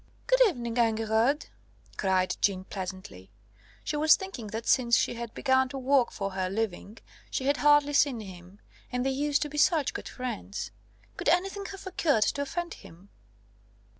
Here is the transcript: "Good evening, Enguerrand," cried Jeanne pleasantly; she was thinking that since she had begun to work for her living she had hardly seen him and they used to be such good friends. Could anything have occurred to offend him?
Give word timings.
"Good 0.25 0.41
evening, 0.47 0.77
Enguerrand," 0.79 1.49
cried 1.95 2.35
Jeanne 2.41 2.63
pleasantly; 2.63 3.29
she 3.83 3.95
was 3.95 4.15
thinking 4.15 4.47
that 4.47 4.65
since 4.65 4.97
she 4.97 5.13
had 5.13 5.31
begun 5.35 5.69
to 5.69 5.77
work 5.77 6.11
for 6.11 6.31
her 6.31 6.49
living 6.49 6.97
she 7.29 7.45
had 7.45 7.57
hardly 7.57 7.93
seen 7.93 8.19
him 8.19 8.59
and 8.91 9.05
they 9.05 9.11
used 9.11 9.43
to 9.43 9.49
be 9.49 9.59
such 9.59 9.93
good 9.93 10.09
friends. 10.09 10.71
Could 11.17 11.29
anything 11.29 11.65
have 11.67 11.85
occurred 11.85 12.23
to 12.23 12.41
offend 12.41 12.73
him? 12.73 13.09